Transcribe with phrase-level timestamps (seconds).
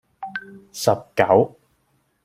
[0.73, 1.45] 十九